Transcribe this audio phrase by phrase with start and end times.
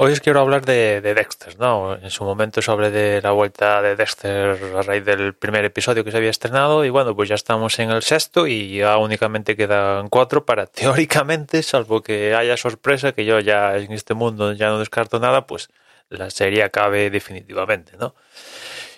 [0.00, 1.96] Hoy os quiero hablar de, de Dexter, ¿no?
[1.96, 6.12] En su momento sobre de la vuelta de Dexter a raíz del primer episodio que
[6.12, 10.08] se había estrenado y bueno, pues ya estamos en el sexto y ya únicamente quedan
[10.08, 14.78] cuatro para teóricamente, salvo que haya sorpresa, que yo ya en este mundo ya no
[14.78, 15.68] descarto nada, pues
[16.10, 18.14] la serie acabe definitivamente, ¿no?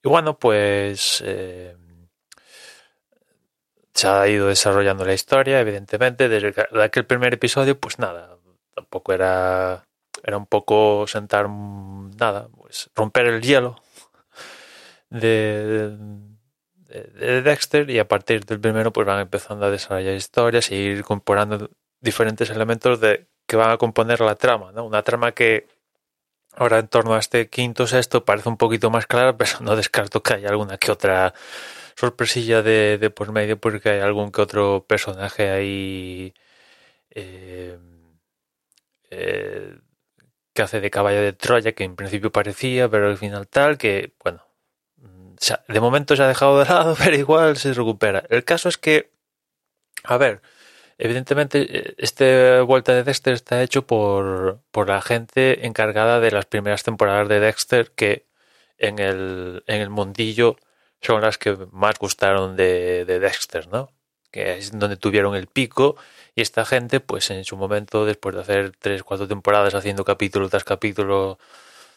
[0.00, 1.76] Y bueno, pues eh,
[3.92, 8.38] se ha ido desarrollando la historia, evidentemente, desde aquel primer episodio, pues nada,
[8.76, 9.84] tampoco era
[10.24, 13.76] era un poco sentar nada, pues romper el hielo
[15.10, 15.90] de,
[16.88, 20.76] de, de, Dexter y a partir del primero pues van empezando a desarrollar historias y
[20.76, 24.84] ir incorporando diferentes elementos de que van a componer la trama, ¿no?
[24.84, 25.68] Una trama que
[26.56, 30.22] ahora en torno a este quinto sexto parece un poquito más clara, pero no descarto
[30.22, 31.34] que haya alguna que otra
[31.96, 36.34] sorpresilla de, de por medio porque hay algún que otro personaje ahí
[37.10, 37.78] eh,
[39.10, 39.78] eh,
[40.54, 44.14] que hace de caballo de Troya, que en principio parecía, pero al final tal, que,
[44.22, 44.46] bueno,
[45.68, 48.24] de momento se ha dejado de lado, pero igual se recupera.
[48.30, 49.10] El caso es que,
[50.04, 50.42] a ver,
[50.98, 56.84] evidentemente este vuelta de Dexter está hecho por, por la gente encargada de las primeras
[56.84, 58.26] temporadas de Dexter, que
[58.78, 60.56] en el, en el mundillo
[61.00, 63.93] son las que más gustaron de, de Dexter, ¿no?
[64.34, 65.94] Que es donde tuvieron el pico
[66.34, 70.48] y esta gente, pues en su momento, después de hacer tres, cuatro temporadas haciendo capítulo
[70.48, 71.38] tras capítulo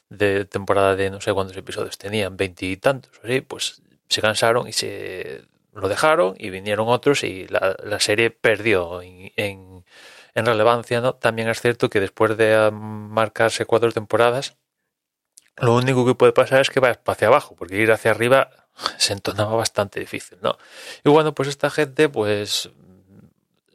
[0.09, 3.41] de temporada de no sé cuántos episodios tenían, veintitantos, ¿sí?
[3.41, 9.83] pues se cansaron y se lo dejaron y vinieron otros y la, serie perdió en,
[10.35, 11.01] relevancia.
[11.01, 11.15] ¿no?
[11.15, 14.57] También es cierto que después de marcarse cuatro temporadas,
[15.57, 18.66] lo único que puede pasar es que va hacia abajo, porque ir hacia arriba
[18.97, 20.57] se entonaba bastante difícil, ¿no?
[21.03, 22.69] Y bueno, pues esta gente, pues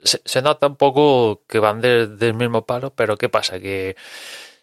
[0.02, 3.60] se, nota un poco que van de, del mismo palo, pero ¿qué pasa?
[3.60, 3.96] Que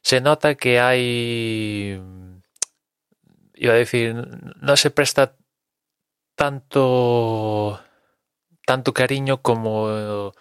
[0.02, 2.02] se nota que hay,
[3.56, 4.16] iba a decir,
[4.62, 5.36] no se presta
[6.36, 7.82] tanto,
[8.66, 10.34] tanto cariño como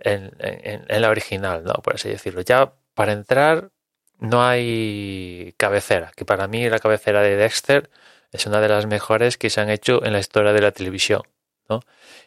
[0.00, 1.74] en, en, en la original, ¿no?
[1.74, 2.40] Por así decirlo.
[2.42, 3.70] Ya para entrar
[4.18, 7.90] no hay cabecera, que para mí la cabecera de Dexter
[8.32, 11.22] es una de las mejores que se han hecho en la historia de la televisión.
[11.68, 11.80] ¿no?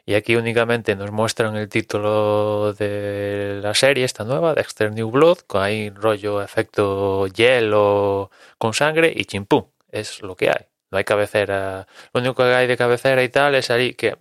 [0.05, 5.39] Y aquí únicamente nos muestran el título de la serie, esta nueva, Dexter New Blood,
[5.47, 9.65] con ahí rollo efecto hielo con sangre y chimpum.
[9.89, 10.67] Es lo que hay.
[10.91, 11.87] No hay cabecera.
[12.13, 14.17] Lo único que hay de cabecera y tal es ahí que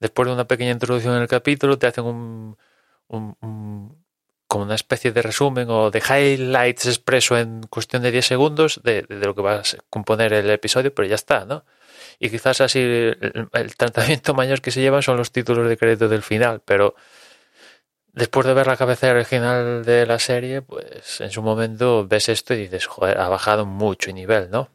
[0.00, 2.56] después de una pequeña introducción en el capítulo te hacen un,
[4.50, 9.06] como una especie de resumen o de highlights expreso en cuestión de 10 segundos de,
[9.08, 11.64] lo que va a componer el episodio, pero ya está, ¿no?
[12.18, 16.22] y quizás así el, tratamiento mayor que se llevan son los títulos de crédito del
[16.22, 16.96] final, pero
[18.12, 22.54] después de ver la cabecera original de la serie, pues en su momento ves esto
[22.54, 24.68] y dices, joder, ha bajado mucho el nivel, ¿no?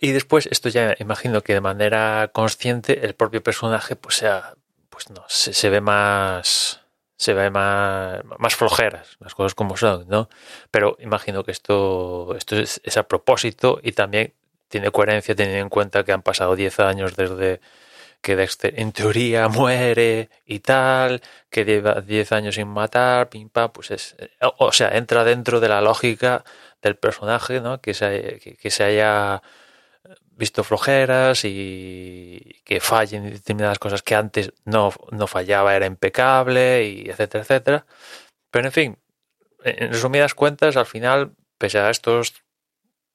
[0.00, 4.56] Y después, esto ya imagino que de manera consciente el propio personaje, pues sea,
[4.90, 6.82] pues no, se ve más,
[7.16, 10.28] se ve más, más flojeras, las cosas como son, ¿no?
[10.70, 14.34] Pero imagino que esto, esto es, es a propósito y también
[14.68, 17.60] tiene coherencia teniendo en cuenta que han pasado 10 años desde
[18.20, 23.70] que Dexter en teoría muere y tal, que lleva 10 años sin matar, pim pam,
[23.72, 24.16] pues es,
[24.58, 26.44] o sea, entra dentro de la lógica
[26.82, 27.80] del personaje, ¿no?
[27.80, 29.42] Que se, que, que se haya
[30.36, 37.08] visto flojeras y que fallen determinadas cosas que antes no, no fallaba, era impecable y
[37.10, 37.86] etcétera, etcétera.
[38.50, 38.98] Pero en fin,
[39.64, 42.34] en resumidas cuentas, al final, pese a estos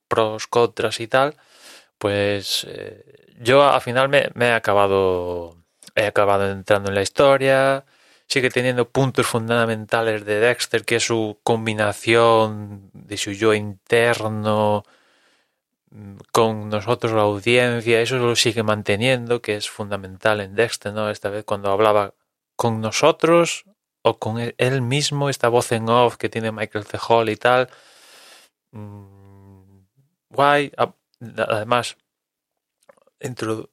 [0.08, 1.36] pros, contras y tal,
[1.98, 3.06] pues eh,
[3.40, 5.58] yo al final me, me, he acabado
[5.96, 7.86] he acabado entrando en la historia
[8.28, 14.84] sigue teniendo puntos fundamentales de Dexter que es su combinación de su yo interno
[16.32, 21.30] con nosotros la audiencia eso lo sigue manteniendo que es fundamental en Dexter no esta
[21.30, 22.14] vez cuando hablaba
[22.56, 23.66] con nosotros
[24.02, 26.98] o con él mismo esta voz en off que tiene Michael C.
[27.08, 27.70] Hall y tal
[28.72, 29.12] mm,
[30.32, 30.72] guay.
[31.38, 31.98] Además,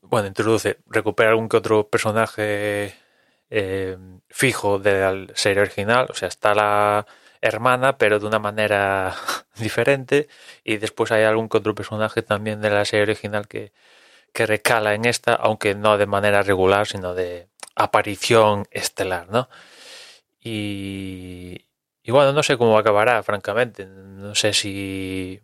[0.03, 2.94] bueno, introduce, recupera algún que otro personaje
[3.50, 3.97] eh,
[4.29, 7.06] fijo de la serie original, o sea, está la
[7.40, 9.14] hermana, pero de una manera
[9.56, 10.29] diferente,
[10.64, 13.73] y después hay algún otro personaje también de la serie original que,
[14.32, 19.49] que recala en esta, aunque no de manera regular, sino de aparición estelar, ¿no?
[20.40, 21.64] Y,
[22.06, 23.87] bueno, no sé cómo acabará, francamente.
[23.87, 25.41] No sé si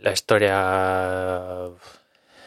[0.00, 1.70] la historia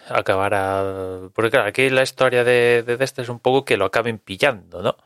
[0.09, 1.29] acabará.
[1.33, 4.81] Porque claro, aquí la historia de, de este es un poco que lo acaben pillando,
[4.81, 4.97] ¿no?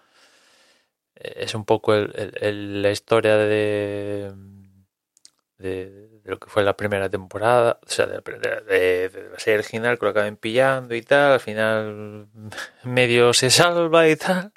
[1.20, 4.34] Es un poco el, la historia de,
[6.24, 10.12] lo que fue la primera temporada, o sea, de, de, la serie original que lo
[10.12, 12.28] acaben pillando y tal, al final
[12.84, 14.54] medio se salva y tal,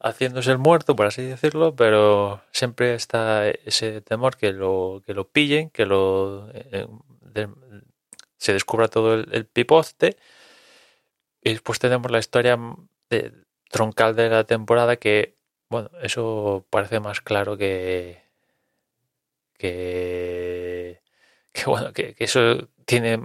[0.00, 5.28] haciéndose el muerto, por así decirlo, pero siempre está ese temor que lo, que lo
[5.28, 6.86] pillen, que lo eh,
[8.44, 10.16] se descubra todo el, piposte.
[11.42, 12.58] Y después tenemos la historia
[13.08, 13.32] de,
[13.70, 15.33] troncal de la temporada que,
[15.74, 18.22] bueno, eso parece más claro que,
[19.58, 21.00] que,
[21.66, 23.20] bueno, que, eso tiene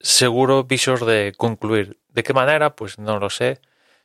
[0.00, 1.98] seguro visos de concluir.
[2.08, 2.76] ¿De qué manera?
[2.76, 3.60] Pues no lo sé.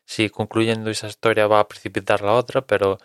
[0.05, 2.97] Si concluyendo esa historia va a precipitar la otra, pero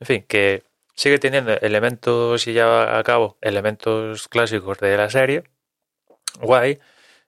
[0.00, 0.64] en fin, que
[0.94, 5.44] sigue teniendo elementos y ya a cabo elementos clásicos de la serie
[6.40, 6.80] guay.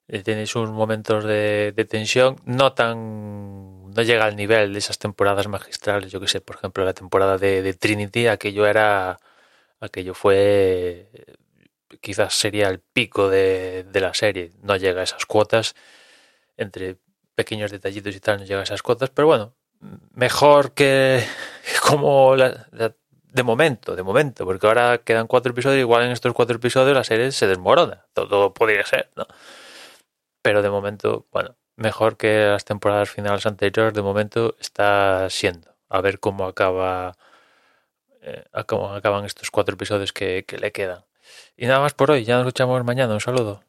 [0.09, 3.78] Eh, tiene sus momentos de, tensión, no tan.
[3.95, 6.13] No llega al nivel de esas temporadas magistrales.
[6.13, 9.19] Yo que sé, por ejemplo, la temporada de, Trinity, aquello era.
[9.81, 11.09] aquello fue.
[12.01, 14.53] quizás sería el pico de, la serie.
[14.63, 15.75] No llega a esas cuotas.
[16.57, 16.97] Entre
[17.35, 19.55] pequeños detallitos y tal, no llega a esas cuotas, pero bueno,
[20.13, 21.25] mejor que
[21.83, 22.67] como la,
[23.33, 27.05] de momento, de momento, porque ahora quedan cuatro episodios, igual en estos cuatro episodios la
[27.05, 29.27] serie se desmorona, todo, podría ser, ¿no?
[30.43, 35.75] Pero de momento, bueno, mejor que las temporadas finales anteriores, de momento está siendo.
[35.89, 37.17] A ver cómo acaba,
[38.23, 41.05] eh, cómo acaban estos cuatro episodios que, que le quedan.
[41.57, 43.63] Y nada más por hoy, ya nos escuchamos mañana, un saludo.